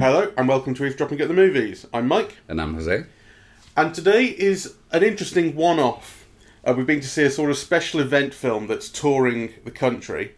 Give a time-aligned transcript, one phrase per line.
[0.00, 1.86] Hello, and welcome to Eavesdropping at the Movies.
[1.94, 3.04] I'm Mike, And I'm Jose.
[3.78, 6.26] and today is an interesting one off.
[6.66, 10.34] Uh, we've been to see a sort of special event film that's touring the country.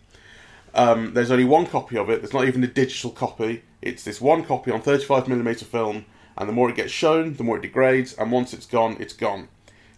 [0.72, 3.64] Um, there's only one copy of it, there's not even a digital copy.
[3.82, 6.04] It's this one copy on 35mm film,
[6.38, 9.12] and the more it gets shown, the more it degrades, and once it's gone, it's
[9.14, 9.48] gone.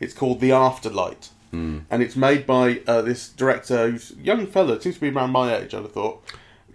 [0.01, 1.29] It's called The Afterlight.
[1.53, 5.31] And it's made by uh, this director who's a young fella, seems to be around
[5.31, 6.23] my age, I'd have thought.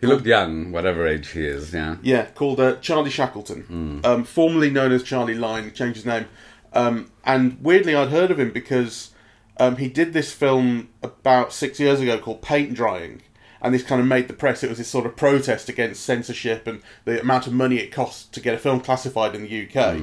[0.01, 1.95] He looked young, whatever age he is, yeah.
[2.01, 5.63] Yeah, called uh, Charlie Shackleton, um, formerly known as Charlie Lyne.
[5.63, 6.25] He changed his name,
[6.73, 9.11] um, and weirdly, I'd heard of him because
[9.57, 13.21] um, he did this film about six years ago called Paint Drying,
[13.61, 14.61] and this kind of made the press.
[14.61, 18.25] It was this sort of protest against censorship and the amount of money it costs
[18.27, 19.95] to get a film classified in the UK.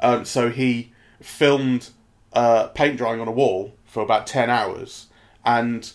[0.00, 1.90] Um, so he filmed
[2.32, 5.06] uh, paint drying on a wall for about ten hours
[5.44, 5.92] and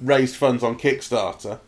[0.00, 1.60] raised funds on Kickstarter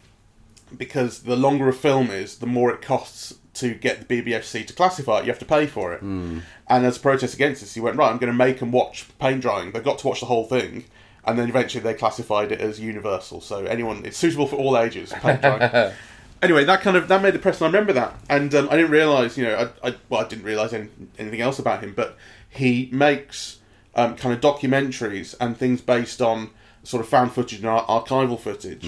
[0.77, 4.72] because the longer a film is, the more it costs to get the BBFC to
[4.72, 5.25] classify it.
[5.25, 6.02] You have to pay for it.
[6.02, 9.06] And as a protest against this, he went, right, I'm going to make them watch
[9.19, 9.72] paint drying.
[9.72, 10.84] They got to watch the whole thing.
[11.25, 13.41] And then eventually they classified it as universal.
[13.41, 15.92] So anyone, it's suitable for all ages, paint drying.
[16.42, 18.14] anyway, that kind of, that made the press, and I remember that.
[18.28, 21.41] And um, I didn't realise, you know, I, I, well, I didn't realise any, anything
[21.41, 22.17] else about him, but
[22.48, 23.58] he makes
[23.98, 26.50] um, kind of documentaries and things based on
[26.84, 28.86] sort of found footage and ar- archival footage.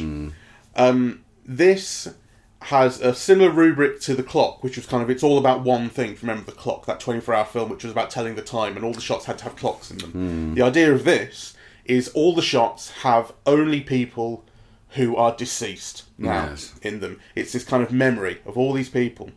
[0.77, 2.09] Um, this
[2.65, 5.89] has a similar rubric to the clock, which was kind of it's all about one
[5.89, 6.17] thing.
[6.21, 8.93] Remember the clock, that twenty-four hour film, which was about telling the time, and all
[8.93, 10.55] the shots had to have clocks in them.
[10.55, 11.55] The idea of this
[11.87, 14.45] is all the shots have only people
[14.91, 16.75] who are deceased now Yes.
[16.83, 17.19] in them.
[17.35, 19.31] It's this kind of memory of all these people.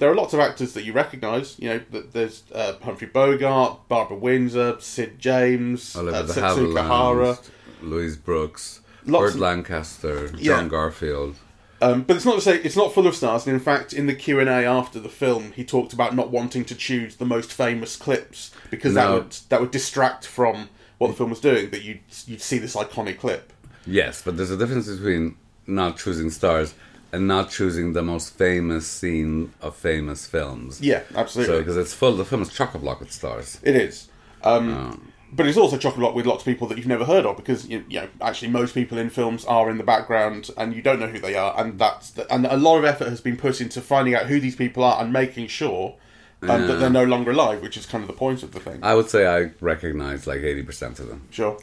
[0.00, 1.56] There are lots of actors that you recognise.
[1.58, 6.86] You know, th- there's uh, Humphrey Bogart, Barbara Windsor, Sid James, Oliver uh, de Setsuko
[6.86, 7.38] Hara.
[7.82, 10.68] Louise Brooks, Burt Lancaster, John Yeah.
[10.68, 11.36] Garfield.
[11.82, 13.46] Um, but it's not to say it's not full of stars.
[13.46, 16.30] And in fact, in the Q and A after the film, he talked about not
[16.30, 20.68] wanting to choose the most famous clips because that would that would distract from
[20.98, 21.70] what the film was doing.
[21.70, 23.52] That you'd you'd see this iconic clip.
[23.86, 26.74] Yes, but there's a difference between not choosing stars
[27.12, 30.80] and not choosing the most famous scene of famous films.
[30.80, 31.54] Yeah, absolutely.
[31.54, 33.58] So, because it's full, the film is chock a block with stars.
[33.62, 34.08] It is.
[34.42, 37.24] Um, But it's also chock a block with lots of people that you've never heard
[37.24, 40.74] of because you, you know actually most people in films are in the background and
[40.74, 43.20] you don't know who they are and that's the, and a lot of effort has
[43.20, 45.94] been put into finding out who these people are and making sure
[46.42, 48.80] um, that they're no longer alive, which is kind of the point of the thing.
[48.82, 51.28] I would say I recognize like 80% of them.
[51.30, 51.58] Sure.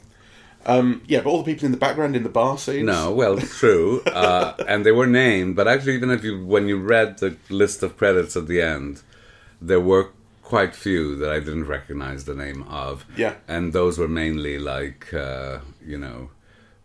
[0.65, 2.85] Um, yeah, but all the people in the background in the bar scenes.
[2.85, 5.55] No, well, true, uh, and they were named.
[5.55, 9.01] But actually, even if you, when you read the list of credits at the end,
[9.61, 10.09] there were
[10.43, 13.05] quite few that I didn't recognize the name of.
[13.15, 13.35] Yeah.
[13.47, 16.29] and those were mainly like uh, you know,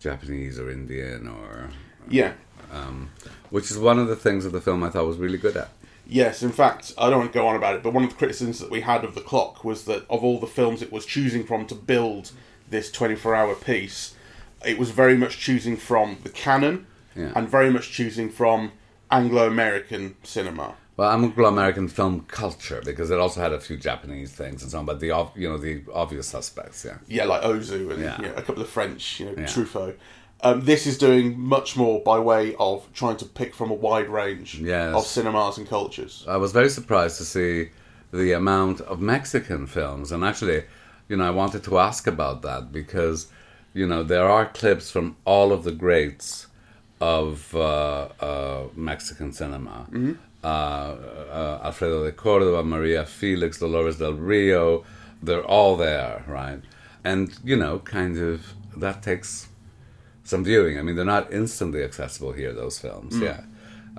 [0.01, 1.71] Japanese or Indian or,
[2.09, 2.33] Yeah.
[2.73, 3.11] um,
[3.51, 5.69] which is one of the things of the film I thought was really good at.
[6.07, 8.17] Yes, in fact, I don't want to go on about it, but one of the
[8.17, 11.07] criticisms that we had of the clock was that of all the films it was
[11.07, 12.33] choosing from to build
[12.73, 14.15] this 24 hour piece,
[14.67, 17.31] it was very much choosing from the canon Yeah.
[17.37, 18.73] and very much choosing from
[19.11, 20.75] Anglo American cinema.
[20.97, 24.85] Well, Anglo-American film culture because it also had a few Japanese things and so on,
[24.85, 26.99] but the you know the obvious suspects, yeah.
[27.09, 28.17] Yeah, like Ozu and Yeah.
[28.21, 29.47] you know, a couple of French, you know, Yeah.
[29.47, 29.95] Truffaut.
[30.43, 34.09] Um, this is doing much more by way of trying to pick from a wide
[34.09, 34.95] range Yes.
[34.95, 36.25] of cinemas and cultures.
[36.29, 37.71] I was very surprised to see
[38.13, 40.65] the amount of Mexican films, and actually,
[41.13, 43.27] you know, I wanted to ask about that because,
[43.75, 46.47] you know, there are clips from all of the greats
[47.03, 49.87] of uh, uh, Mexican cinema.
[50.43, 54.85] Uh, uh, Alfredo de Cordova, Maria Felix, Dolores del Rio,
[55.23, 56.63] they're all there, right?
[57.05, 59.49] And, you know, kind of, that takes
[60.25, 60.79] some viewing.
[60.79, 63.43] I mean, they're not instantly accessible here, those films, yeah.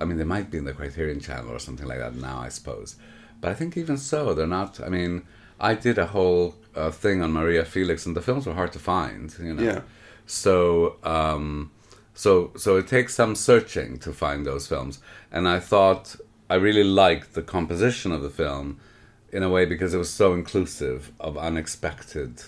[0.00, 2.48] I mean, they might be in the Criterion channel or something like that now, I
[2.48, 2.96] suppose.
[3.40, 4.80] But I think even so, they're not.
[4.80, 5.22] I mean,
[5.60, 8.78] I did a whole uh, thing on Maria Felix, and the films were hard to
[8.78, 9.62] find, you know.
[9.62, 9.80] Yeah.
[10.26, 11.70] So, um,
[12.14, 15.00] so, so it takes some searching to find those films.
[15.30, 16.16] And I thought
[16.48, 18.80] I really liked the composition of the film
[19.32, 22.42] in a way because it was so inclusive of unexpected,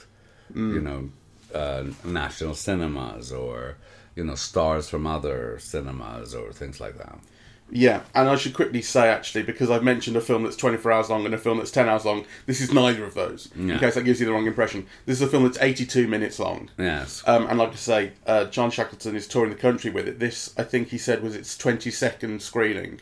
[0.54, 1.10] you know,
[1.54, 3.76] uh, national cinemas or
[4.14, 7.18] you know stars from other cinemas or things like that.
[7.70, 11.10] Yeah, and I should quickly say actually, because I've mentioned a film that's 24 hours
[11.10, 13.48] long and a film that's 10 hours long, this is neither of those.
[13.56, 13.78] In Yeah.
[13.78, 14.86] case that gives you the wrong impression.
[15.04, 16.70] This is a film that's 82 minutes long.
[16.78, 17.22] Yes.
[17.26, 20.20] Um, and like I say, uh, John Shackleton is touring the country with it.
[20.20, 23.00] This, I think he said, was its 22nd screening.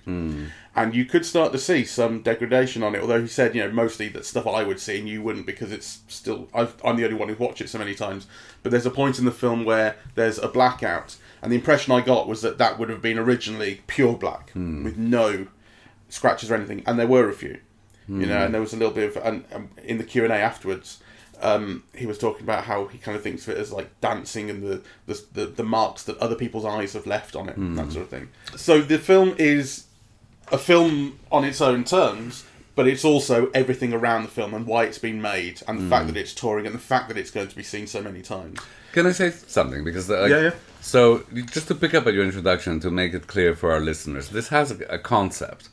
[0.76, 3.00] And you could start to see some degradation on it.
[3.00, 5.70] Although he said, you know, mostly that stuff I would see and you wouldn't because
[5.72, 8.26] it's still I've, I'm the only one who's watched it so many times.
[8.62, 12.00] But there's a point in the film where there's a blackout, and the impression I
[12.00, 15.46] got was that that would have been originally pure black with no
[16.08, 17.58] scratches or anything, and there were a few,
[18.08, 20.32] you know, and there was a little bit of and, um, in the Q and
[20.32, 21.00] A afterwards.
[21.42, 24.48] Um, he was talking about how he kind of thinks of it as like dancing
[24.50, 27.90] and the the, the, the marks that other people's eyes have left on it, that
[27.92, 28.28] sort of thing.
[28.56, 29.86] So the film is
[30.52, 32.44] a film on its own terms,
[32.74, 36.06] but it's also everything around the film and why it's been made, and the fact
[36.06, 36.12] hmm.
[36.12, 38.58] that it's touring, and the fact that it's going to be seen so many times.
[38.92, 39.84] Can I say something?
[39.84, 40.54] Because like, Yeah, yeah.
[40.80, 44.28] So just to pick up at your introduction to make it clear for our listeners,
[44.28, 45.68] this has a, a concept,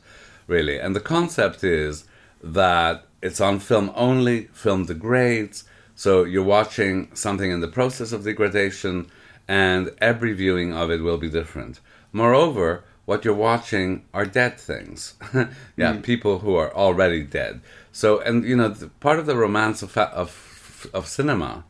[0.46, 2.04] really, and the concept is
[2.42, 4.48] that it's on film only.
[4.52, 5.64] Film degrades,
[5.94, 9.06] so you're watching something in the process of degradation,
[9.46, 11.80] and every viewing of it will be different.
[12.12, 15.14] Moreover, what you're watching are dead things.
[15.76, 16.00] yeah, hmm.
[16.00, 17.60] people who are already dead.
[17.90, 21.64] So, and you know, the, part of the romance of fa- of of cinema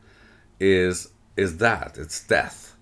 [0.60, 2.76] is is that it's death.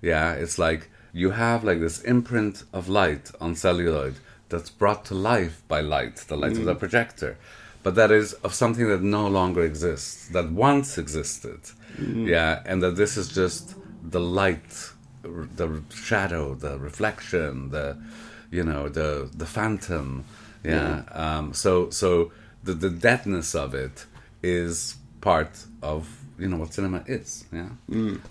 [0.00, 4.16] Yeah, it's like you have like this imprint of light on celluloid
[4.48, 6.78] that's brought to life by light, the light of the hmm.
[6.78, 7.36] projector,
[7.82, 11.60] but that is of something that no longer exists, that once existed.
[11.96, 12.26] Hmm.
[12.26, 14.90] Yeah, and that this is just the light,
[15.56, 17.96] the shadow, the reflection, the
[18.50, 20.24] you know the the phantom.
[20.64, 21.02] Yeah.
[21.12, 22.32] Um, so so
[22.64, 24.06] the the deadness of it
[24.42, 26.08] is part of
[26.38, 27.44] you know what cinema is.
[27.52, 27.68] Yeah.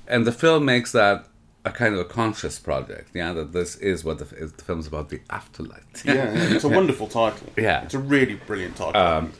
[0.07, 1.27] And the film makes that
[1.63, 3.09] a kind of a conscious project.
[3.13, 6.05] Yeah, that this is what the, the film's about the afterlife.
[6.05, 7.47] Yeah, yeah, it's a wonderful title.
[7.57, 7.83] Yeah.
[7.83, 9.01] it's a really brilliant title.
[9.01, 9.33] Um,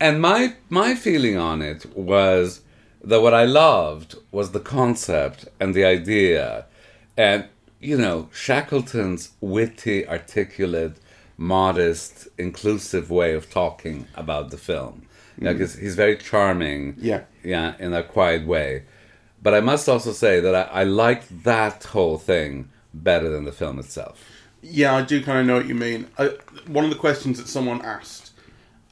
[0.00, 2.60] And my my feeling on it was
[3.02, 6.66] that what I loved was the concept and the idea,
[7.16, 7.46] and
[7.80, 10.96] you know Shackleton's witty, articulate,
[11.36, 15.06] modest, inclusive way of talking about the film.
[15.38, 16.94] Like he's, he's very charming.
[16.98, 17.24] Yeah.
[17.44, 18.84] yeah, in a quiet way.
[19.42, 23.52] But I must also say that I, I liked that whole thing better than the
[23.52, 24.24] film itself.
[24.62, 26.08] Yeah, I do kind of know what you mean.
[26.18, 26.30] I,
[26.66, 28.32] one of the questions that someone asked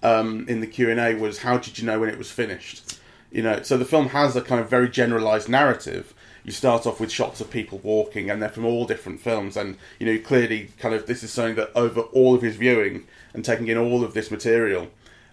[0.03, 2.99] um, in the Q and A was, "How did you know when it was finished?"
[3.32, 6.14] You know, so the film has a kind of very generalized narrative.
[6.44, 9.76] You start off with shots of people walking, and they're from all different films, and
[9.99, 13.44] you know clearly, kind of, this is something that over all of his viewing and
[13.44, 14.91] taking in all of this material,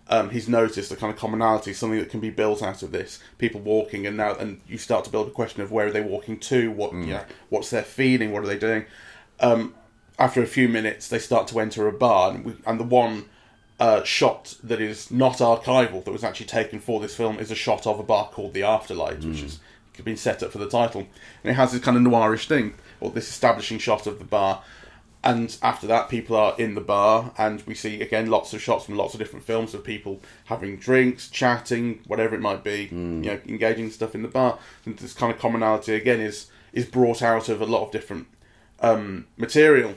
[0.07, 3.19] um, he's noticed a kind of commonality, something that can be built out of this.
[3.37, 6.01] People walking, and now, and you start to build a question of where are they
[6.01, 6.71] walking to?
[6.71, 8.31] What, you know, what's their feeling?
[8.31, 8.85] What are they doing?
[9.41, 9.75] Um,
[10.17, 13.25] after a few minutes, they start to enter a bar, and, we, and the one
[13.79, 17.55] uh, shot that is not archival, that was actually taken for this film, is a
[17.55, 19.59] shot of a bar called the Afterlight, which has
[20.03, 21.01] been set up for the title,
[21.44, 24.63] and it has this kind of noirish thing, or this establishing shot of the bar.
[25.24, 28.86] And after that, people are in the bar, and we see again lots of shots
[28.86, 32.98] from lots of different films of people having drinks, chatting, whatever it might be, you
[32.98, 34.57] know, engaging stuff in the bar.
[34.86, 38.27] And this kind of commonality again is is brought out of a lot of different
[38.80, 39.95] um, material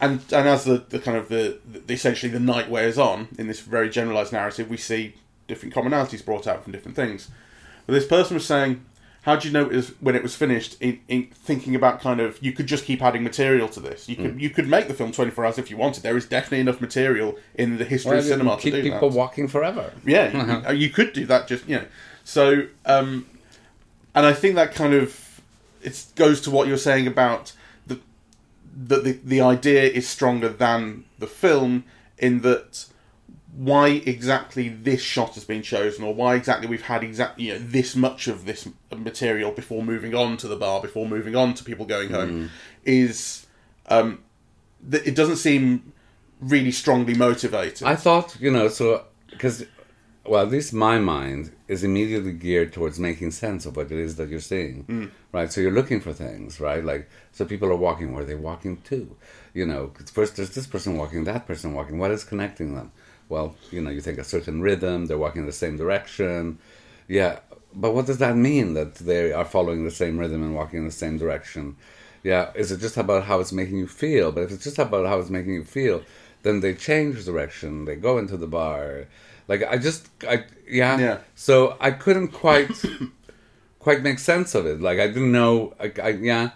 [0.00, 3.46] and and as the, the kind of the, the essentially the night wears on in
[3.46, 5.14] this very generalized narrative, we see
[5.46, 7.28] different commonalities brought out from different things.
[7.88, 8.84] But this person was saying,
[9.22, 9.70] "How do you know
[10.00, 13.24] when it was finished?" In, in thinking about kind of you could just keep adding
[13.24, 14.10] material to this.
[14.10, 16.02] You could you could make the film twenty four hours if you wanted.
[16.02, 19.16] There is definitely enough material in the history of cinema to keep do people that.
[19.16, 19.94] walking forever.
[20.04, 21.48] Yeah, you, you could do that.
[21.48, 21.86] Just you know,
[22.24, 23.24] so um,
[24.14, 25.40] and I think that kind of
[25.80, 27.54] it goes to what you're saying about
[27.86, 27.98] the
[28.76, 31.84] that the the idea is stronger than the film
[32.18, 32.84] in that
[33.58, 37.58] why exactly this shot has been chosen or why exactly we've had exactly you know
[37.58, 41.64] this much of this material before moving on to the bar before moving on to
[41.64, 42.50] people going home
[42.84, 43.48] is
[43.88, 44.22] um
[44.80, 45.92] that it doesn't seem
[46.40, 49.64] really strongly motivated I thought, you know, so because,
[50.24, 54.14] well, at least my mind is immediately geared towards making sense of what it is
[54.16, 55.52] that you're seeing, right?
[55.52, 56.84] So you're looking for things, right?
[56.84, 58.12] Like, so people are walking.
[58.12, 59.16] Where are they walking to?
[59.52, 61.98] You know first there's this person walking, that person walking.
[61.98, 62.92] What is connecting them?
[63.28, 65.06] Well, you know, you think a certain rhythm.
[65.06, 66.58] They're walking in the same direction.
[67.06, 67.40] Yeah,
[67.74, 70.84] but what does that mean that they are following the same rhythm and walking in
[70.84, 71.76] the same direction?
[72.22, 74.32] Yeah, is it just about how it's making you feel?
[74.32, 76.02] But if it's just about how it's making you feel,
[76.42, 77.84] then they change direction.
[77.84, 79.06] They go into the bar.
[79.46, 80.98] Like I just, I yeah.
[80.98, 81.18] Yeah.
[81.34, 82.70] So I couldn't quite,
[83.78, 84.80] quite make sense of it.
[84.80, 85.74] Like I didn't know.
[85.80, 86.50] I, I yeah.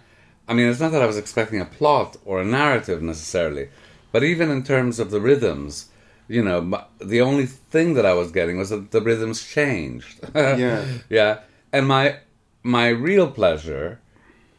[0.48, 3.68] I mean, it's not that I was expecting a plot or a narrative necessarily,
[4.10, 5.88] but even in terms of the rhythms,
[6.28, 10.20] you know, the only thing that I was getting was that the rhythms changed.
[10.34, 10.84] Yeah.
[11.08, 11.40] yeah.
[11.72, 12.18] And my
[12.62, 13.98] my real pleasure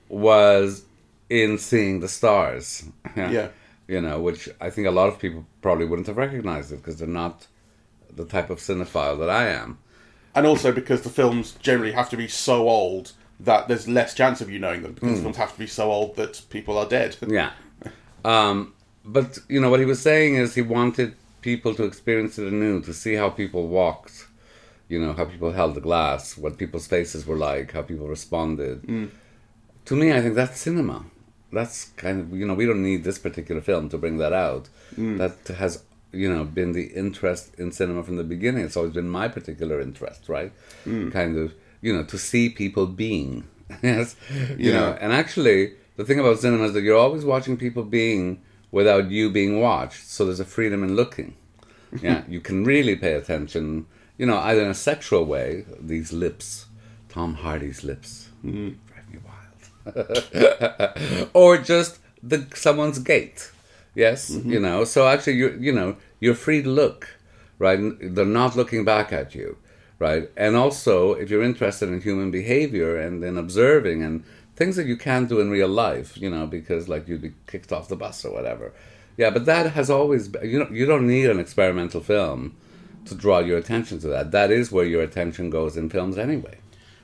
[0.10, 0.86] was
[1.30, 2.84] in seeing the stars.
[3.16, 3.50] Yeah.
[3.88, 6.98] you know, which I think a lot of people probably wouldn't have recognized it because
[6.98, 7.48] they're not
[8.16, 9.78] the type of cinephile that I am.
[10.36, 14.42] and also because the films generally have to be so old that there's less chance
[14.42, 16.88] of you knowing them because the films have to be so old that people are
[16.88, 17.16] dead.
[17.28, 17.52] Yeah.
[18.26, 22.48] Um, but, you know, what he was saying is he wanted people to experience it
[22.52, 24.28] anew, to see how people walked,
[24.90, 28.82] you know, how people held the glass, what people's faces were like, how people responded.
[28.84, 29.10] Mm.
[29.86, 31.06] To me, I think that's cinema.
[31.52, 34.70] That's kind of, you know, we don't need this particular film to bring that out.
[34.98, 35.18] Mm.
[35.20, 38.64] That has, you know, been the interest in cinema from the beginning.
[38.66, 40.52] It's always been my particular interest, right?
[40.86, 41.12] Mm.
[41.12, 43.44] Kind of, you know, to see people being.
[43.84, 44.16] yes.
[44.58, 44.80] You Yeah.
[44.80, 48.42] know, and actually, the thing about cinema is that you're always watching people being
[48.74, 50.06] without you being watched.
[50.08, 51.36] So there's a freedom in looking.
[52.02, 53.86] Yeah, you can really pay attention,
[54.18, 56.66] you know, either in a sexual way, these lips,
[57.08, 58.76] Tom Hardy's lips, mm.
[58.88, 63.52] drive me wild, or just the someone's gait.
[63.96, 64.52] Yes, mm-hmm.
[64.52, 64.84] you know.
[64.84, 67.20] So actually, you you know, you're free to look,
[67.60, 67.80] right?
[68.02, 69.58] They're not looking back at you,
[70.00, 70.32] right?
[70.36, 74.24] And also, if you're interested in human behavior and in observing and
[74.56, 77.72] things that you can't do in real life, you know, because like you'd be kicked
[77.72, 78.74] off the bus or whatever.
[79.18, 82.56] Yeah, but that has always been, you know you don't need an experimental film
[83.06, 84.32] to draw your attention to that.
[84.32, 86.58] That is where your attention goes in films anyway.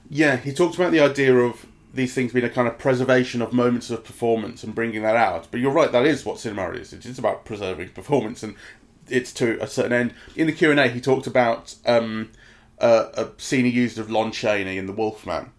[0.10, 3.52] Yeah, he talks about the idea of these things being a kind of preservation of
[3.52, 5.48] moments of performance and bringing that out.
[5.52, 6.94] But you're right, that is what cinema is.
[6.94, 8.56] It's about preserving performance, and
[9.08, 10.14] it's to a certain end.
[10.36, 12.32] In the Q and A, he talked about um,
[12.80, 15.52] uh, a scene he used of Lon Chaney in The Wolfman,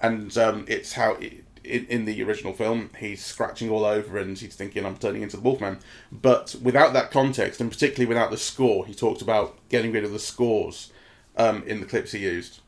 [0.00, 1.14] and um, it's how.
[1.14, 5.22] It, in, in the original film, he's scratching all over and he's thinking, I'm turning
[5.22, 5.80] into the Wolfman.
[6.12, 10.12] But without that context, and particularly without the score, he talked about getting rid of
[10.12, 10.92] the scores
[11.36, 12.60] um, in the clips he used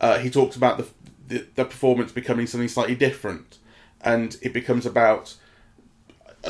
[0.00, 0.86] uh, he talks about the,
[1.26, 3.58] the the performance becoming something slightly different,
[4.00, 5.34] and it becomes about.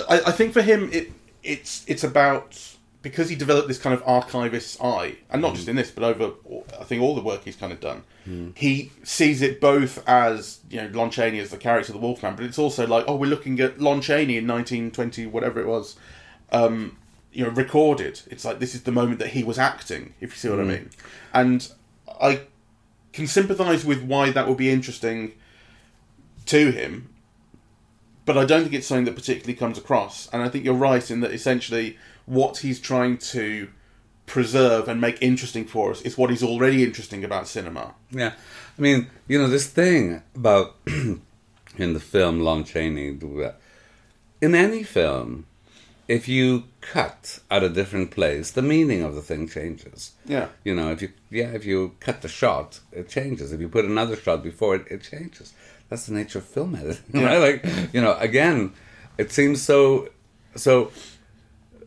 [0.09, 4.03] I, I think for him, it it's it's about because he developed this kind of
[4.05, 5.57] archivist's eye, and not mm.
[5.57, 6.33] just in this, but over
[6.79, 8.03] I think all the work he's kind of done.
[8.27, 8.57] Mm.
[8.57, 12.35] He sees it both as you know Lon Chaney as the character of the Wolfman,
[12.37, 15.97] but it's also like oh we're looking at Lon Chaney in 1920 whatever it was,
[16.51, 16.97] um,
[17.33, 18.21] you know recorded.
[18.27, 20.65] It's like this is the moment that he was acting, if you see what I
[20.65, 20.69] mm.
[20.69, 20.91] mean,
[21.33, 21.71] and
[22.21, 22.41] I
[23.13, 25.33] can sympathise with why that would be interesting
[26.47, 27.15] to him,
[28.25, 30.29] but I don't think it's something that particularly comes across.
[30.33, 31.97] And I think you're right in that essentially
[32.29, 33.69] what he's trying to
[34.27, 37.95] preserve and make interesting for us is what is already interesting about cinema.
[38.11, 38.35] Yeah,
[38.79, 41.23] I mean, you know, this thing about in
[41.77, 43.19] the film Lon Chaney,
[44.41, 45.47] in any film,
[46.07, 50.13] if you cut at a different place, the meaning of the thing changes.
[50.25, 50.49] Yeah.
[50.65, 53.53] You know, if you yeah, if you cut the shot, it changes.
[53.53, 55.55] If you put another shot before it, it changes.
[55.89, 57.39] That's the nature of film editing, right?
[57.39, 58.73] Like, you know, again,
[59.17, 60.09] it seems so
[60.55, 60.91] so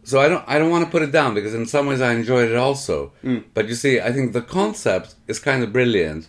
[0.04, 2.14] so I don't I don't want to put it down because in some ways I
[2.14, 3.12] enjoyed it also.
[3.54, 6.28] But you see, I think the concept is kind of brilliant,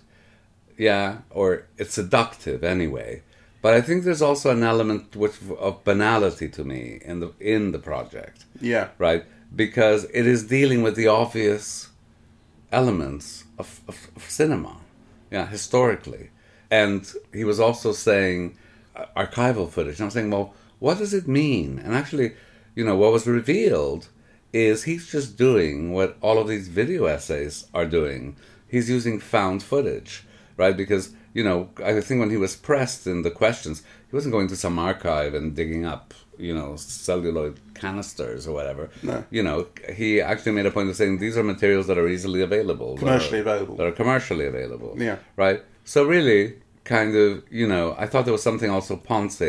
[0.77, 3.23] yeah, or it's seductive anyway.
[3.63, 7.73] But I think there's also an element which of banality to me in the in
[7.73, 8.89] the project, Yeah.
[8.99, 9.25] right?
[9.55, 11.89] Because it is dealing with the obvious
[12.71, 14.77] elements of, of, of cinema,
[15.31, 16.31] yeah, historically.
[16.71, 18.57] And he was also saying
[18.97, 19.97] uh, archival footage.
[19.99, 21.79] And I'm saying, well, what does it mean?
[21.79, 22.33] And actually,
[22.75, 24.09] you know, what was revealed
[24.53, 28.37] is he's just doing what all of these video essays are doing.
[28.69, 30.25] He's using found footage,
[30.57, 30.77] right?
[30.77, 34.49] Because, you know, I think when he was pressed in the questions, he wasn't going
[34.49, 38.91] to some archive and digging up, you know, celluloid canisters or whatever.
[39.03, 39.25] No.
[39.31, 42.43] You know, he actually made a point of saying these are materials that are easily
[42.43, 42.95] available.
[42.97, 43.77] that Commercially are- available.
[43.77, 44.95] That are commercially available.
[44.99, 45.17] Yeah.
[45.37, 45.63] Right?
[45.85, 49.43] So really, kind of, you know, I thought there was something also Ponce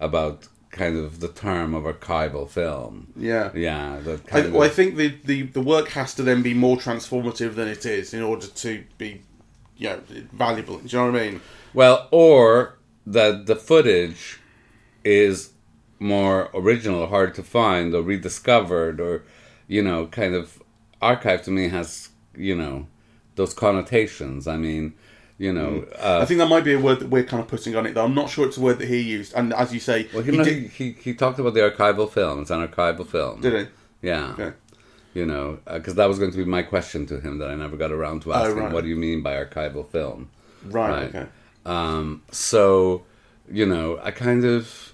[0.00, 3.12] about kind of the term of archival film.
[3.16, 3.50] Yeah.
[3.54, 4.00] Yeah.
[4.32, 7.54] I, of, well, I think the, the, the work has to then be more transformative
[7.54, 9.22] than it is in order to be,
[9.76, 10.00] you know,
[10.32, 10.78] valuable.
[10.78, 11.40] Do you know what I mean?
[11.74, 14.40] Well, or that the footage
[15.04, 15.50] is
[15.98, 19.24] more original, hard to find, or rediscovered, or
[19.68, 20.62] you know, kind of
[21.00, 22.86] archive to me has you know
[23.36, 24.46] those connotations.
[24.46, 24.94] I mean,
[25.40, 27.74] you know, uh, I think that might be a word that we're kind of putting
[27.74, 28.04] on it, though.
[28.04, 29.32] I'm not sure it's a word that he used.
[29.34, 32.42] And as you say, well, he know, did, he, he talked about the archival film.
[32.42, 33.40] It's an archival film.
[33.40, 33.54] did
[34.02, 34.06] he?
[34.08, 34.32] Yeah.
[34.38, 34.52] Okay.
[35.14, 37.76] You know, because that was going to be my question to him that I never
[37.78, 38.58] got around to asking.
[38.58, 38.72] Oh, right.
[38.72, 40.28] What do you mean by archival film?
[40.66, 41.08] Right, Right.
[41.14, 41.26] okay.
[41.64, 43.04] Um, so,
[43.50, 44.92] you know, I kind of.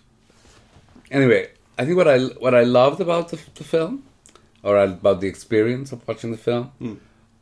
[1.11, 4.05] Anyway, I think what I what I loved about the, the film,
[4.63, 6.95] or about the experience of watching the film, Hmm.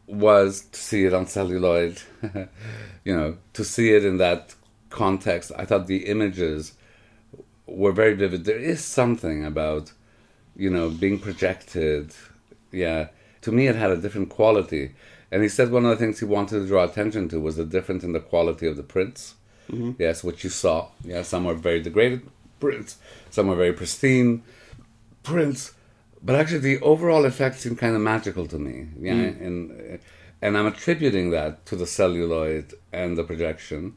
[0.06, 2.00] Was to see it on celluloid.
[3.04, 4.54] you know, to see it in that
[4.90, 5.52] context.
[5.56, 6.74] I thought the images
[7.66, 8.44] were very vivid.
[8.44, 9.92] There is something about
[10.56, 12.14] you know, being projected.
[12.70, 13.08] Yeah,
[13.42, 14.94] to me, it had a different quality.
[15.30, 17.64] And he said one of the things he wanted to draw attention to was the
[17.64, 19.34] difference in the quality of the prints.
[19.70, 19.92] Mm-hmm.
[19.98, 20.88] Yes, what you saw.
[21.02, 22.28] Yeah, some are very degraded
[22.60, 22.98] prints,
[23.30, 24.42] some are very pristine
[25.22, 25.74] prints.
[26.24, 28.88] But actually, the overall effect seemed kind of magical to me.
[28.98, 29.46] Yeah, mm.
[29.46, 29.98] and
[30.40, 33.94] and I'm attributing that to the celluloid and the projection.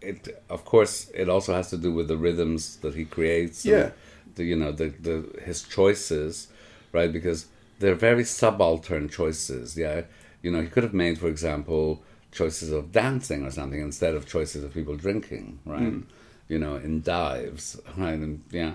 [0.00, 3.64] It, of course, it also has to do with the rhythms that he creates.
[3.64, 3.90] Yeah.
[4.36, 6.48] The, you know, the, the his choices,
[6.92, 7.12] right?
[7.12, 7.46] Because
[7.78, 9.76] they're very subaltern choices.
[9.76, 10.02] Yeah.
[10.42, 14.26] You know, he could have made, for example, choices of dancing or something instead of
[14.26, 15.80] choices of people drinking, right?
[15.80, 16.04] Mm.
[16.48, 18.18] You know, in dives, right?
[18.18, 18.74] And yeah.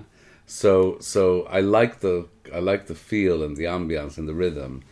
[0.52, 4.84] So so I like the I like the feel and the ambience and the rhythm,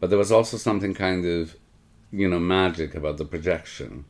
[0.00, 1.54] but there was also something kind of,
[2.10, 4.06] you know, magic about the projection,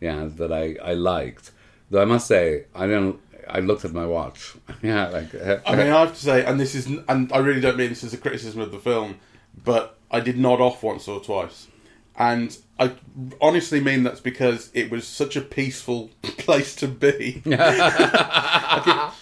[0.00, 1.52] yeah, that I I liked.
[1.88, 3.20] Though I must say I don't.
[3.48, 4.54] I looked at my watch.
[4.82, 5.32] yeah, like.
[5.66, 8.02] I mean, I have to say, and this is, and I really don't mean this
[8.02, 9.20] as a criticism of the film,
[9.64, 11.68] but I did nod off once or twice
[12.18, 12.92] and I
[13.40, 17.42] honestly mean that's because it was such a peaceful place to be.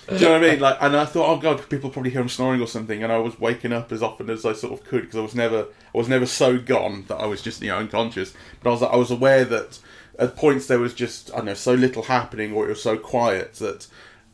[0.08, 0.60] Do you know what I mean?
[0.60, 3.18] Like, and I thought, oh god, people probably hear him snoring or something, and I
[3.18, 5.98] was waking up as often as I sort of could because I was never, I
[5.98, 8.32] was never so gone that I was just you know unconscious.
[8.62, 9.78] But I was, I was aware that
[10.18, 12.96] at points there was just I don't know so little happening, or it was so
[12.96, 13.86] quiet that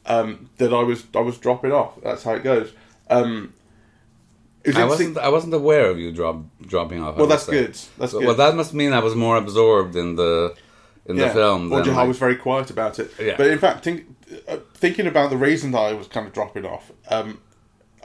[0.07, 2.01] um, that I was, I was dropping off.
[2.03, 2.73] That's how it goes.
[3.11, 3.53] Um,
[4.75, 5.19] I wasn't.
[5.19, 7.17] I wasn't aware of you drop, dropping off.
[7.17, 7.77] Well, that's good.
[7.99, 8.27] That's so, good.
[8.27, 10.55] Well, that must mean I was more absorbed in the
[11.07, 11.29] in yeah.
[11.29, 11.73] the film.
[11.73, 13.11] Or like, I was very quiet about it.
[13.21, 13.35] Yeah.
[13.37, 14.14] But in fact, think,
[14.75, 17.41] thinking about the reason that I was kind of dropping off, um,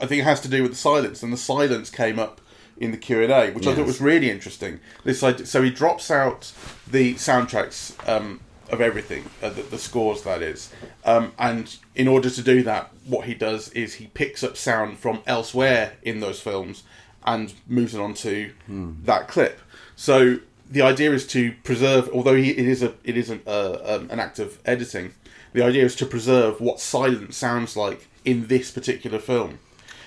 [0.00, 2.40] I think it has to do with the silence, and the silence came up
[2.78, 3.72] in the Q and A, which yes.
[3.72, 4.80] I thought was really interesting.
[5.04, 6.52] This so he drops out
[6.90, 10.72] the soundtracks um, of everything, uh, the, the, scores that is.
[11.04, 14.98] Um, and in order to do that, what he does is he picks up sound
[14.98, 16.84] from elsewhere in those films
[17.24, 18.92] and moves it onto hmm.
[19.04, 19.60] that clip.
[19.96, 20.38] So
[20.70, 24.10] the idea is to preserve, although he, it is a it is an, uh, um,
[24.10, 25.12] an act of editing.
[25.52, 29.58] The idea is to preserve what silence sounds like in this particular film.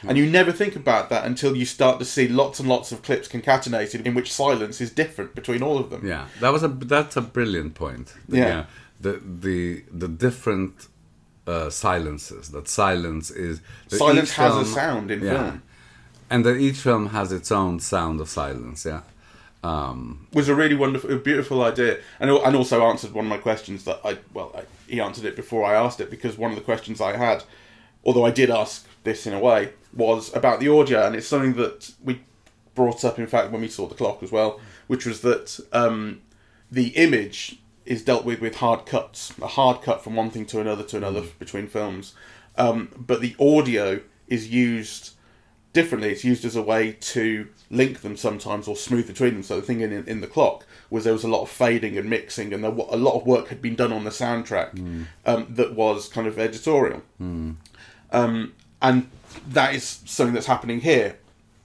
[0.05, 3.01] And you never think about that until you start to see lots and lots of
[3.03, 6.05] clips concatenated in which silence is different between all of them.
[6.05, 8.13] Yeah, that was a that's a brilliant point.
[8.27, 8.65] Yeah, yeah
[9.03, 10.87] the the the different
[11.45, 12.49] uh, silences.
[12.49, 15.63] That silence is silence has film, a sound in yeah, film,
[16.29, 18.85] and that each film has its own sound of silence.
[18.85, 19.01] Yeah.
[19.63, 23.85] Um, was a really wonderful, beautiful idea, and and also answered one of my questions
[23.85, 26.63] that I well I, he answered it before I asked it because one of the
[26.63, 27.43] questions I had,
[28.03, 31.53] although I did ask this in a way, was about the audio, and it's something
[31.53, 32.21] that we
[32.75, 36.21] brought up, in fact, when we saw the clock as well, which was that um,
[36.69, 40.59] the image is dealt with with hard cuts, a hard cut from one thing to
[40.59, 41.39] another to another mm.
[41.39, 42.13] between films,
[42.57, 45.11] um, but the audio is used
[45.73, 46.11] differently.
[46.11, 49.43] It's used as a way to link them sometimes or smooth between them.
[49.43, 52.09] So the thing in in the clock was there was a lot of fading and
[52.09, 55.05] mixing, and there, a lot of work had been done on the soundtrack mm.
[55.25, 57.01] um, that was kind of editorial.
[57.19, 57.55] Mm.
[58.11, 59.09] Um, and
[59.47, 61.17] that is something that's happening here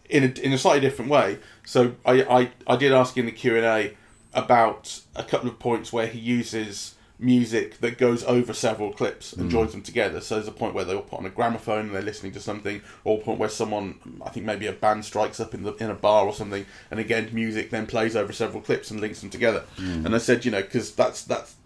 [0.08, 1.38] in a, in a slightly different way.
[1.64, 3.96] So I, I, I did ask in the Q and A
[4.32, 9.48] about a couple of points where he uses music that goes over several clips and
[9.48, 9.50] mm.
[9.50, 10.20] joins them together.
[10.20, 12.80] So there's a point where they'll put on a gramophone and they're listening to something,
[13.04, 15.90] or a point where someone, I think maybe a band strikes up in the in
[15.90, 19.30] a bar or something, and again music then plays over several clips and links them
[19.30, 19.64] together.
[19.76, 20.06] Mm.
[20.06, 21.56] And I said, you know, because that's that's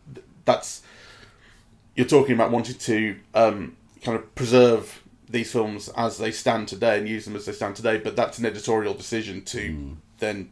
[0.44, 0.82] that's
[1.94, 6.98] you're talking about wanting to um, kind of preserve these films as they stand today
[6.98, 9.96] and use them as they stand today, but that's an editorial decision to mm.
[10.18, 10.50] then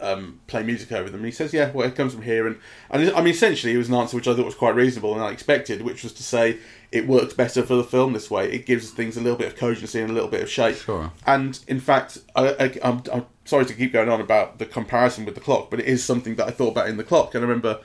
[0.00, 1.20] um, play music over them.
[1.20, 2.46] And he says, yeah, well, it comes from here.
[2.46, 2.58] And,
[2.90, 5.22] and I mean, essentially, it was an answer which I thought was quite reasonable and
[5.22, 6.58] I expected, which was to say
[6.90, 8.50] it works better for the film this way.
[8.50, 10.76] It gives things a little bit of cogency and a little bit of shape.
[10.76, 11.12] Sure.
[11.26, 13.02] And in fact, I, am
[13.44, 16.36] sorry to keep going on about the comparison with the clock, but it is something
[16.36, 17.34] that I thought about in the clock.
[17.34, 17.80] And I remember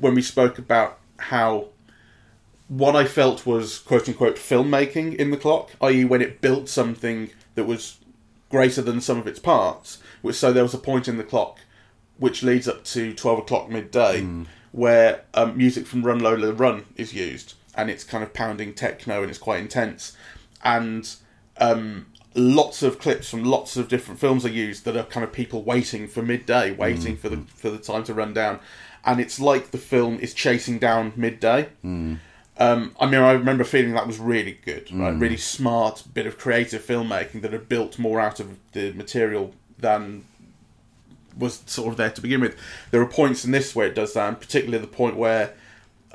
[0.00, 1.68] when we spoke about how
[2.68, 7.30] what I felt was quote unquote filmmaking in the clock, i.e., when it built something
[7.54, 7.97] that was
[8.50, 9.98] greater than some of its parts.
[10.22, 11.60] Which so there was a point in the clock
[12.18, 14.46] which leads up to twelve o'clock midday mm.
[14.72, 19.22] where um, music from Run Lola Run is used, and it's kind of pounding techno
[19.22, 20.16] and it's quite intense,
[20.64, 21.14] and
[21.58, 25.32] um, lots of clips from lots of different films are used that are kind of
[25.32, 27.18] people waiting for midday, waiting mm.
[27.18, 28.58] for the for the time to run down,
[29.04, 31.68] and it's like the film is chasing down midday.
[31.84, 32.18] Mm.
[32.58, 35.14] Um, I mean, I remember feeling that was really good, right?
[35.14, 35.20] Mm.
[35.20, 40.24] Really smart bit of creative filmmaking that had built more out of the material than
[41.36, 42.56] was sort of there to begin with.
[42.90, 45.54] There are points in this where it does that, and particularly the point where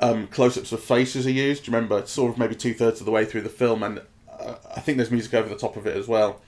[0.00, 1.64] um, close-ups of faces are used.
[1.64, 2.04] Do you remember?
[2.06, 4.02] Sort of maybe two thirds of the way through the film, and
[4.38, 6.42] uh, I think there's music over the top of it as well,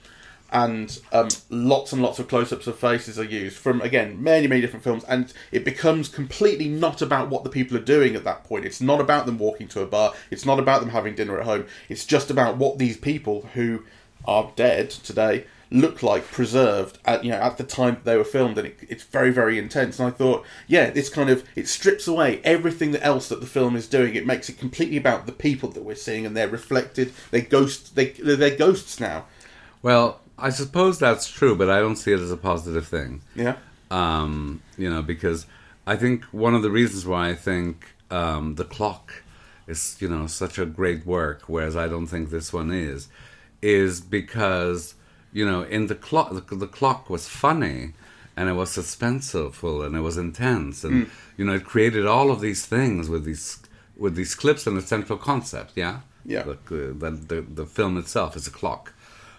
[0.53, 4.61] and um, lots and lots of close-ups of faces are used from again many many
[4.61, 8.45] different films, and it becomes completely not about what the people are doing at that
[8.45, 8.65] point.
[8.65, 10.15] It's not about them walking to a bar.
[10.31, 11.67] It's not about them having dinner at home.
[11.89, 13.85] It's just about what these people who
[14.27, 18.57] are dead today look like preserved at you know at the time they were filmed
[18.57, 22.07] and it, it's very very intense and i thought yeah this kind of it strips
[22.07, 25.33] away everything that else that the film is doing it makes it completely about the
[25.33, 29.25] people that we're seeing and they're reflected they ghost they they're ghosts now
[29.83, 33.23] Well, I suppose that's true, but I don't see it as a positive thing.
[33.35, 33.57] yeah
[33.91, 35.47] um, you know, because
[35.87, 39.23] I think one of the reasons why I think um, the clock
[39.67, 43.09] is, you know, such a great work, whereas I don't think this one is,
[43.63, 44.95] is because
[45.33, 47.93] you know, in the clock, the, the clock was funny,
[48.37, 52.41] and it was suspenseful, and it was intense, and you know, it created all of
[52.41, 53.59] these things with these
[53.97, 55.73] with these clips and the central concept.
[55.75, 56.43] Yeah, Yeah.
[56.43, 58.93] The, the, the, the film itself is a clock,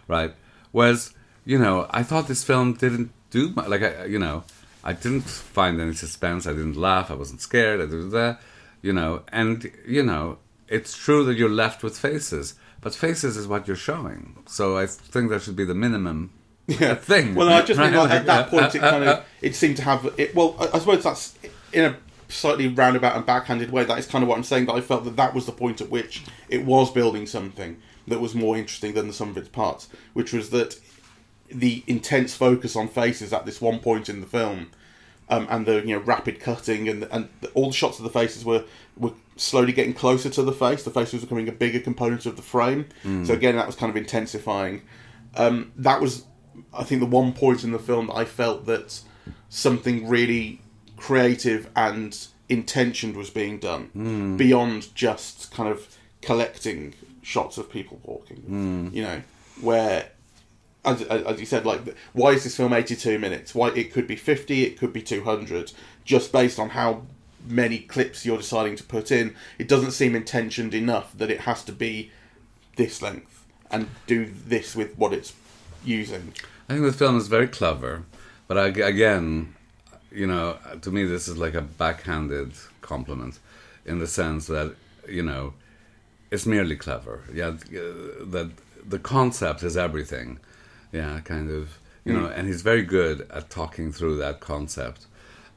[0.07, 0.33] right?
[0.77, 1.11] Whereas,
[1.43, 3.67] you know, I thought this film didn't do much.
[3.67, 4.43] Like, I, you know,
[4.83, 6.45] I didn't find any suspense.
[6.45, 7.09] I didn't laugh.
[7.09, 7.81] I wasn't scared.
[7.81, 8.39] I did that,
[8.83, 9.23] you know.
[9.31, 10.37] And you know,
[10.67, 14.43] it's true that you're left with faces, but faces is what you're showing.
[14.45, 16.31] So I think that should be the minimum
[16.67, 16.93] yeah.
[17.11, 17.33] thing.
[17.33, 18.03] Well, I just mean right?
[18.03, 20.35] like, at that point, it kind of it seemed to have it.
[20.35, 21.33] Well, I, I suppose that's
[21.73, 21.97] in a
[22.29, 23.83] slightly roundabout and backhanded way.
[23.83, 24.67] That is kind of what I'm saying.
[24.67, 28.19] That I felt that that was the point at which it was building something that
[28.19, 30.79] was more interesting than the sum of its parts, which was that
[31.49, 34.71] the intense focus on faces at this one point in the film.
[35.29, 38.45] Um, and the you know rapid cutting and and all the shots of the faces
[38.45, 38.63] were
[38.95, 40.83] were slowly getting closer to the face.
[40.83, 42.85] The face was becoming a bigger component of the frame.
[43.25, 44.83] So again, that was kind of intensifying.
[45.35, 46.23] Um, that was,
[46.73, 49.01] I think, the one point in the film that I felt that
[49.49, 50.61] something really
[50.95, 52.17] creative and
[52.49, 53.89] intentioned was being done
[54.37, 56.93] beyond just kind of collecting
[57.27, 58.91] shots of people walking.
[58.93, 59.21] You know,
[59.59, 60.09] where
[60.85, 61.81] as, as you said, like,
[62.13, 63.53] why is this film 82 minutes?
[63.53, 65.73] Why it could be 50, it could be 200,
[66.05, 67.03] just based on how
[67.45, 69.35] many clips you're deciding to put in.
[69.59, 72.11] It doesn't seem intentioned enough that it has to be
[72.77, 75.33] this length and do this with what it's
[75.83, 76.33] using.
[76.69, 78.03] I think the film is very clever,
[78.47, 79.55] but I, again,
[80.11, 83.39] you know, to me this is like a backhanded compliment,
[83.85, 84.75] in the sense that
[85.07, 85.53] you know,
[86.31, 87.23] it's merely clever.
[87.33, 88.51] Yeah, uh, that
[88.85, 90.39] the concept is everything.
[90.91, 91.79] Yeah, kind of.
[92.05, 95.07] You know, and he's very good at talking through that concept.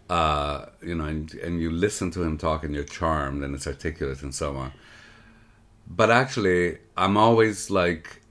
[0.08, 3.68] Uh, you know, and, and you listen to him talk, and you're charmed, and it's
[3.68, 4.72] articulate, and so on.
[5.86, 8.22] But actually, I'm always like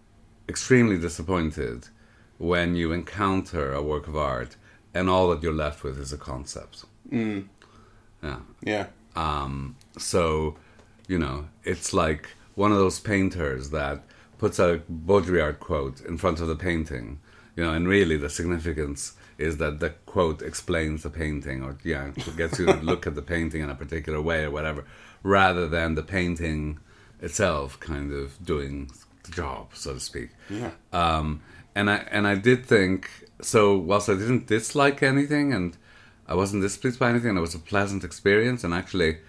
[0.50, 1.88] extremely disappointed
[2.40, 4.56] when you encounter a work of art
[4.94, 6.86] and all that you're left with is a concept.
[7.12, 7.48] Mm.
[8.24, 8.40] Yeah.
[8.64, 8.88] Yeah.
[9.16, 10.56] Um, so,
[11.10, 14.04] you know, it's like one of those painters that
[14.38, 17.20] puts a Baudrillard quote in front of the painting,
[17.58, 22.12] you know, and really the significance is that the quote explains the painting or, yeah,
[22.38, 24.86] gets you to look at the painting in a particular way or whatever,
[25.24, 26.80] rather than the painting
[27.22, 28.92] itself kind of doing
[29.24, 30.30] the job, so to speak.
[30.50, 30.72] Yeah.
[30.94, 31.42] Um,
[31.76, 33.10] and I and I did think
[33.42, 33.78] so.
[33.78, 35.78] Whilst I didn't dislike anything, and
[36.28, 38.64] I wasn't displeased by anything, and it was a pleasant experience.
[38.64, 39.20] And actually,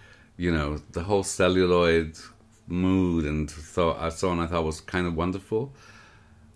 [0.40, 2.16] you know, the whole celluloid
[2.66, 5.72] mood and so uh, so on, I thought was kind of wonderful.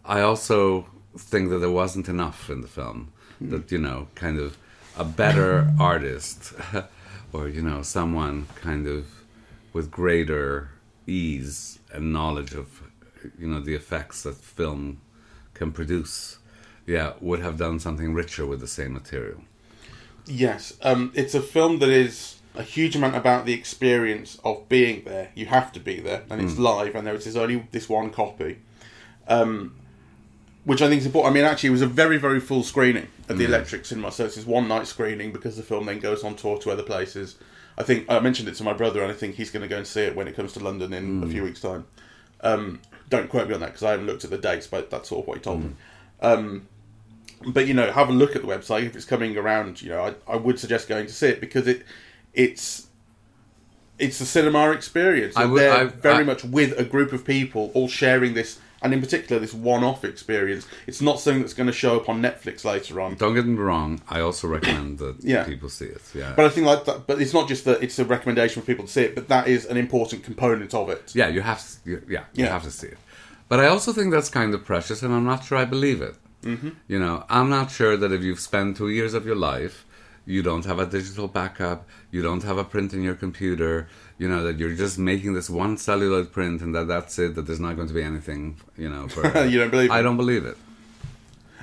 [0.06, 0.86] I also
[1.18, 3.12] think that there wasn't enough in the film.
[3.42, 4.56] That you know, kind of
[4.96, 6.54] a better artist,
[7.34, 9.06] or you know, someone kind of
[9.74, 10.70] with greater
[11.06, 12.68] ease and knowledge of
[13.38, 15.00] you know the effects that film
[15.52, 16.38] can produce
[16.86, 19.40] yeah would have done something richer with the same material
[20.26, 25.02] Yes, um, it's a film that is a huge amount about the experience of being
[25.04, 25.30] there.
[25.34, 28.58] You have to be there, and it's live, and there is only this one copy,
[29.26, 29.74] um,
[30.64, 31.32] which I think is important.
[31.32, 34.26] I mean, actually, it was a very, very full screening at the Electric Cinema, so
[34.26, 37.36] it's this one night screening because the film then goes on tour to other places.
[37.76, 39.78] I think I mentioned it to my brother, and I think he's going to go
[39.78, 41.86] and see it when it comes to London in a few weeks' time.
[42.40, 45.08] Um, don't quote me on that because I haven't looked at the dates, but that's
[45.08, 45.70] sort of what he told me.
[46.20, 46.68] Um,
[47.46, 49.82] but you know, have a look at the website if it's coming around.
[49.82, 51.84] You know, I, I would suggest going to see it because it
[52.34, 52.86] it's
[53.98, 55.36] it's a cinema experience.
[55.36, 58.34] I And would- they're I- very I- much with a group of people all sharing
[58.34, 60.66] this, and in particular this one-off experience.
[60.88, 63.14] It's not something that's going to show up on Netflix later on.
[63.14, 65.44] don't get me wrong i also recommend that Yeah.
[65.44, 67.06] people see it yeah But I think like that.
[67.06, 69.46] But it's not just that it's a recommendation for people to see it, but that
[69.48, 71.12] is an important component of it.
[71.14, 72.50] yeah you have to you, yeah, you Yeah.
[72.56, 72.98] have to see it
[73.48, 76.16] but i also think that's kind of precious and i'm not sure i believe it
[76.42, 76.70] mm-hmm.
[76.92, 79.76] you know i'm not sure that if you've spent two years of your life
[80.26, 84.28] you don't have a digital backup you don't have a print in your computer you
[84.28, 87.34] know, that you're just making this one celluloid print and that that's it.
[87.34, 89.08] That there's not going to be anything, you know.
[89.08, 90.02] For, You don't believe I it?
[90.02, 90.56] don't believe it.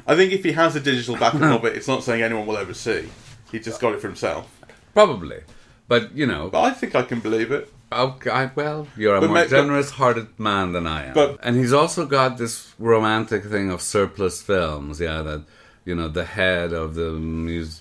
[0.05, 2.57] I think if he has a digital backup of it, it's not saying anyone will
[2.57, 3.07] ever see.
[3.51, 4.59] He just got it for himself.
[4.93, 5.39] Probably,
[5.87, 7.71] but you know, But I think I can believe it.
[7.93, 11.13] Okay, well, you're a But more ma- generous-hearted man than I am.
[11.13, 14.99] But- and he's also got this romantic thing of surplus films.
[14.99, 15.43] Yeah, that
[15.85, 17.80] you know, the head of the uh,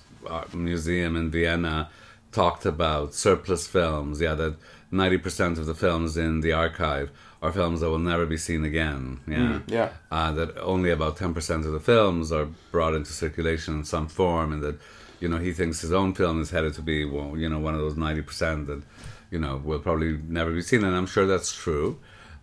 [0.52, 1.90] museum in Vienna
[2.32, 4.20] talked about surplus films.
[4.20, 4.56] Yeah, that
[4.90, 7.10] ninety percent of the films in the archive
[7.42, 9.20] are films that will never be seen again.
[9.26, 9.88] Yeah, yeah.
[10.10, 14.08] Uh, that only about ten percent of the films are brought into circulation in some
[14.08, 14.78] form, and that
[15.20, 17.74] you know he thinks his own film is headed to be well, you know one
[17.74, 18.82] of those ninety percent that
[19.30, 21.98] you know will probably never be seen, and I'm sure that's true.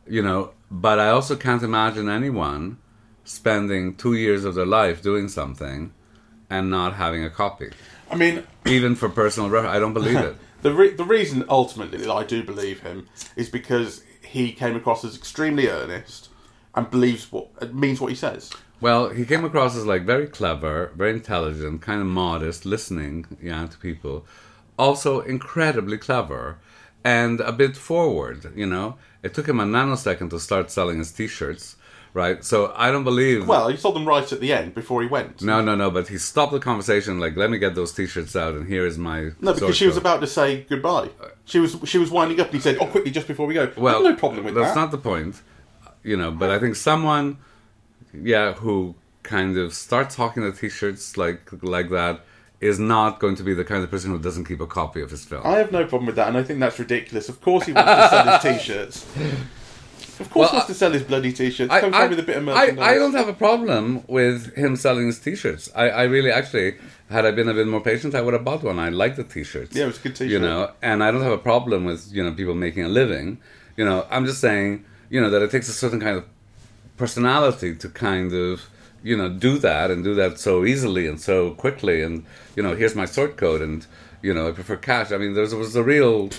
[0.09, 2.77] You know, but I also can't imagine anyone
[3.25, 5.91] spending two years of their life doing something
[6.49, 7.71] and not having a copy,
[8.09, 9.75] I mean, even for personal reference.
[9.75, 10.35] I don't believe it.
[10.61, 15.03] the re- the reason ultimately that I do believe him is because he came across
[15.03, 16.29] as extremely earnest
[16.75, 18.51] and believes what means what he says.
[18.79, 23.65] Well, he came across as like very clever, very intelligent, kind of modest, listening, yeah,
[23.65, 24.25] to people.
[24.77, 26.59] Also incredibly clever
[27.03, 28.97] and a bit forward, you know.
[29.23, 31.75] It took him a nanosecond to start selling his t-shirts,
[32.13, 32.43] right?
[32.43, 35.41] So I don't believe Well, he sold them right at the end before he went.
[35.41, 38.55] No, no, no, but he stopped the conversation like, "Let me get those t-shirts out
[38.55, 41.09] and here is my No, because she was code." about to say goodbye.
[41.45, 43.71] She was she was winding up, and he said, "Oh, quickly, just before we go."
[43.77, 44.75] Well, no problem with that's that.
[44.75, 45.41] That's not the point,
[46.03, 46.31] you know.
[46.31, 47.37] But I think someone,
[48.13, 52.21] yeah, who kind of starts talking to t-shirts like like that
[52.59, 55.11] is not going to be the kind of person who doesn't keep a copy of
[55.11, 55.41] his film.
[55.45, 57.29] I have no problem with that, and I think that's ridiculous.
[57.29, 59.05] Of course, he wants to sell his t-shirts.
[60.19, 61.71] Of course, Well, he wants to sell his bloody t-shirts.
[61.71, 62.87] I, Comes I, out with a bit of I, merchandise.
[62.87, 65.69] I don't have a problem with him selling his t-shirts.
[65.75, 66.75] I, I really actually,
[67.09, 68.79] had I been a bit more patient, I would have bought one.
[68.79, 69.75] I like the t-shirts.
[69.75, 70.31] Yeah, it was a good t-shirt.
[70.31, 73.39] You know, and I don't have a problem with you know people making a living.
[73.75, 76.25] You know, I'm just saying, you know, that it takes a certain kind of
[76.97, 78.69] personality to kind of
[79.03, 82.25] you know do that and do that so easily and so quickly and
[82.55, 83.85] you know here's my sort code and
[84.23, 85.11] you know I prefer cash.
[85.11, 86.29] I mean, there was a real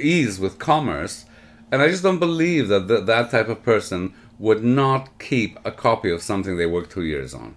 [0.00, 1.24] ease with commerce,
[1.70, 5.72] and I just don't believe that th- that type of person would not keep a
[5.72, 7.56] copy of something they worked two years on.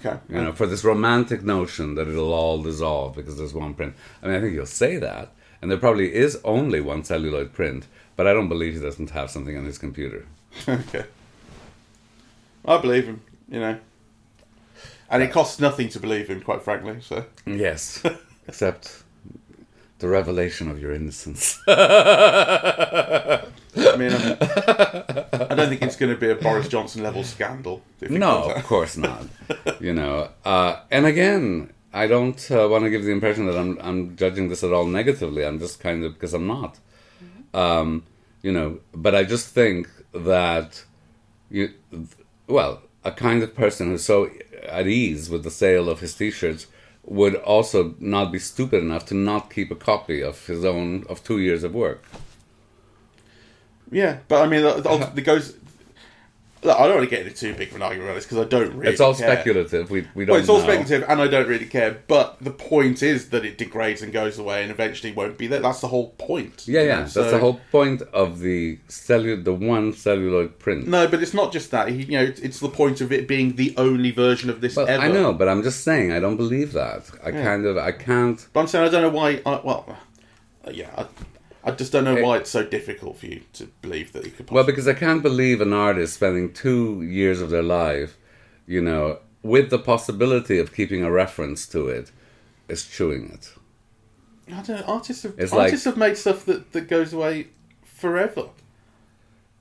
[0.00, 0.18] Okay.
[0.28, 3.94] You know, for this romantic notion that it'll all dissolve because there's one print.
[4.22, 7.86] I mean, I think he'll say that, and there probably is only one celluloid print,
[8.16, 10.26] but I don't believe he doesn't have something on his computer.
[10.68, 11.04] okay.
[12.66, 13.22] I believe him.
[13.48, 13.78] You know,
[15.10, 16.96] and it costs nothing to believe him, quite frankly.
[17.00, 18.02] So Yes,
[18.48, 19.03] except
[19.98, 21.60] the revelation of your innocence.
[21.68, 23.42] I
[23.96, 24.36] mean, I'm,
[25.50, 27.82] I don't think it's going to be a Boris Johnson level scandal.
[28.00, 29.26] No, of course not.
[29.80, 33.78] you know, uh, and again, I don't uh, want to give the impression that I'm
[33.80, 35.44] I'm judging this at all negatively.
[35.44, 36.78] I'm just kind of because I'm not.
[37.52, 38.04] Um,
[38.42, 40.84] you know, but I just think that
[41.50, 41.72] you,
[42.46, 44.30] well, a kind of person who's so
[44.64, 46.66] at ease with the sale of his T-shirts
[47.06, 51.22] would also not be stupid enough to not keep a copy of his own of
[51.22, 52.04] two years of work.
[53.90, 55.54] Yeah, but I mean, the, the, goes.
[56.64, 58.38] Look, I don't want to get into too big of an argument about this because
[58.38, 58.92] I don't really.
[58.92, 59.30] It's all care.
[59.30, 59.90] speculative.
[59.90, 60.32] We we don't.
[60.32, 60.64] Well, it's all know.
[60.64, 62.02] speculative, and I don't really care.
[62.08, 65.60] But the point is that it degrades and goes away, and eventually won't be there.
[65.60, 66.66] That's the whole point.
[66.66, 66.86] Yeah, yeah.
[66.86, 70.88] know, That's the whole point of the cellu- the one celluloid print.
[70.88, 71.92] No, but it's not just that.
[71.92, 75.02] You know, it's, the point of it being the only version of this Well, ever.
[75.02, 77.10] I know, but I'm just saying I don't believe that.
[77.22, 78.46] I kind of I can't.
[78.54, 79.42] But I'm saying I don't know why.
[79.44, 79.98] I, well,
[80.66, 81.06] uh, yeah, I,
[81.66, 84.46] I just don't know why it's so difficult for you to believe that you could.
[84.46, 88.18] Possibly, Well, because I can't believe an artist spending two years of their life,
[88.66, 92.10] you know, with the possibility of keeping a reference to it,
[92.68, 93.52] is chewing it.
[94.48, 94.84] I don't know.
[94.86, 97.48] Artists have It's like- artists have made stuff that, that goes away
[97.82, 98.48] forever.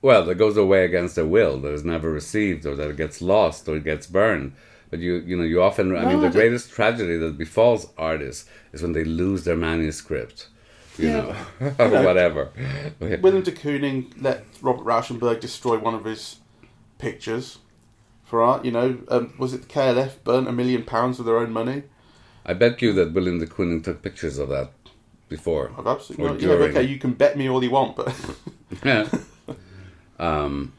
[0.01, 1.57] Well, that goes away against their will.
[1.61, 4.51] That is never received, or that it gets lost, or it gets burned.
[4.89, 5.95] But you, you know, you often.
[5.95, 10.49] I No, mean, the greatest tragedy that befalls artists is when they lose their manuscript.
[10.97, 12.49] You Yeah, know, but, you know, whatever.
[12.99, 16.37] William de Kooning let Robert Rauschenberg destroy one of his
[16.99, 17.57] pictures
[18.23, 18.63] for art.
[18.63, 21.83] You know, um, was it the KLF burnt a million pounds with their own money?
[22.45, 24.71] I bet you that William de Kooning took pictures of that
[25.29, 25.71] before.
[25.77, 26.83] I've absolutely Or no, you know, okay.
[26.83, 28.13] You can bet me all you want, but
[28.83, 29.07] Yeah.
[30.19, 30.73] um.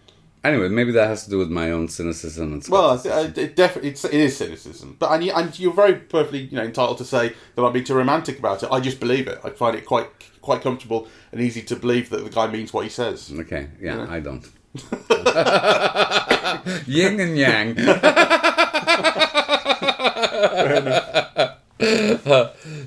[0.44, 3.33] Anyway, maybe that has to do with my own cynicism and well, I skepticism.
[3.33, 4.96] thi- I- it definitely it's, it is cynicism.
[4.98, 7.85] But and, you, and you're very perfectly you know entitled to say that I'm being
[7.87, 8.68] too romantic about it.
[8.70, 9.40] I just believe it.
[9.42, 10.09] I find it quite
[10.42, 13.33] quite comfortable and easy to believe that the guy means what he says.
[13.35, 14.07] Okay, yeah, know?
[14.11, 14.46] I don't.
[16.87, 17.76] Yin and yang.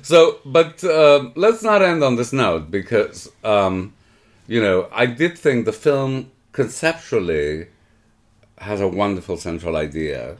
[0.02, 3.92] So, but um, let's not end on this note because, um,
[4.46, 7.68] you know, I did think the film conceptually
[8.58, 10.38] has a wonderful central idea.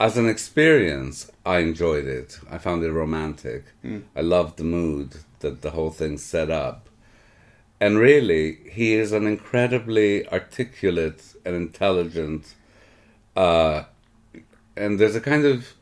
[0.00, 2.40] As an experience, I enjoyed it.
[2.50, 3.62] I found it romantic.
[4.16, 5.08] I loved the mood
[5.38, 6.88] that the whole thing set up.
[7.80, 12.54] And really, he is an incredibly articulate and intelligent,
[13.36, 13.84] uh,
[14.76, 15.74] and there's a kind of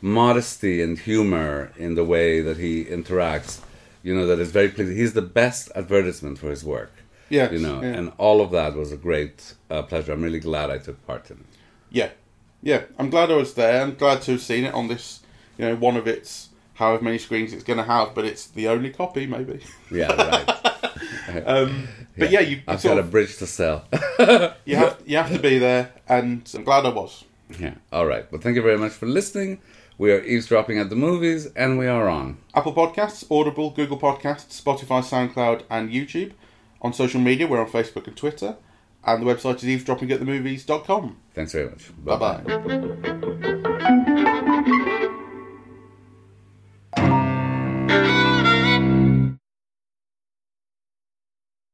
[0.00, 3.58] modesty and humor in the way that he interacts.
[4.04, 4.96] You know that is very pleasing.
[4.96, 6.92] He's the best advertisement for his work.
[7.28, 7.88] Yes, you know, yeah.
[7.88, 10.12] and all of that was a great uh, pleasure.
[10.12, 11.46] I'm really glad I took part in it.
[11.90, 12.10] Yeah,
[12.62, 12.82] yeah.
[12.98, 13.82] I'm glad I was there.
[13.82, 15.20] I'm glad to have seen it on this,
[15.58, 18.68] you know, one of its however many screens it's going to have, but it's the
[18.68, 19.60] only copy, maybe.
[19.90, 20.12] Yeah,
[21.28, 21.42] right.
[21.46, 23.84] um, but yeah, you I've got a bridge to sell.
[24.64, 27.24] you have you have to be there, and I'm glad I was.
[27.58, 27.74] yeah.
[27.92, 28.30] All right.
[28.30, 29.60] Well, thank you very much for listening.
[29.98, 32.38] We are eavesdropping at the movies, and we are on.
[32.54, 36.32] Apple Podcasts, Audible, Google Podcasts, Spotify, SoundCloud, and YouTube.
[36.80, 38.56] On social media, we're on Facebook and Twitter.
[39.04, 41.16] And the website is eavesdroppingatthemovies.com.
[41.34, 41.90] Thanks very much.
[42.04, 42.42] Bye bye.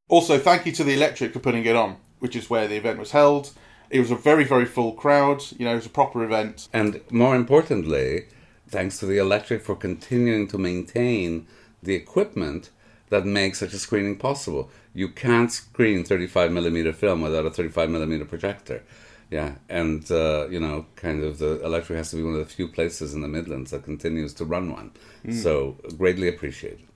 [0.08, 2.98] Also, thank you to the Electric for putting it on, which is where the event
[2.98, 3.50] was held.
[3.90, 5.42] It was a very, very full crowd.
[5.58, 6.68] You know, it was a proper event.
[6.72, 8.26] And more importantly,
[8.68, 11.46] thanks to the electric for continuing to maintain
[11.82, 12.70] the equipment
[13.10, 14.70] that makes such a screening possible.
[14.92, 18.82] You can't screen 35 millimeter film without a 35 millimeter projector.
[19.30, 22.44] Yeah, and uh, you know, kind of the electric has to be one of the
[22.54, 24.92] few places in the Midlands that continues to run one.
[25.42, 26.86] So greatly appreciated.